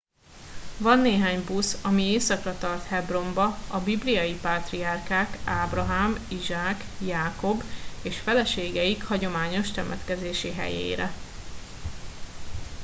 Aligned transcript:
van 0.79 0.99
néhány 0.99 1.43
busz 1.43 1.77
ami 1.83 2.03
északra 2.03 2.57
tart 2.57 2.83
hebronba 2.87 3.57
a 3.71 3.79
bibliai 3.79 4.33
pátriárkák 4.35 5.37
ábrahám 5.45 6.25
izsák 6.29 6.83
jákob 6.99 7.63
és 8.03 8.19
feleségeik 8.19 9.03
hagyományos 9.03 9.71
temetkezési 9.71 10.51
helyére 10.53 11.11